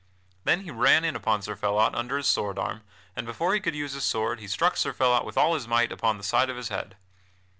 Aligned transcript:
Then 0.45 0.61
he 0.61 0.71
ran 0.71 1.05
in 1.05 1.15
upon 1.15 1.43
Sir 1.43 1.55
Phelot 1.55 1.93
under 1.93 2.17
his 2.17 2.25
sword 2.25 2.57
arm, 2.57 2.81
and 3.15 3.23
before 3.23 3.53
he 3.53 3.59
could 3.59 3.75
use 3.75 3.93
his 3.93 4.03
sword 4.03 4.39
he 4.39 4.47
struck 4.47 4.75
Sir 4.75 4.93
Phelot 4.93 5.25
with 5.25 5.37
all 5.37 5.53
his 5.53 5.67
might 5.67 5.91
upon 5.91 6.17
the 6.17 6.23
side 6.23 6.49
of 6.49 6.57
his 6.57 6.69
head. 6.69 6.97